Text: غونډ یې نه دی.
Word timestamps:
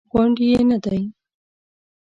غونډ 0.11 0.35
یې 0.49 0.61
نه 0.69 0.77
دی. 0.83 1.01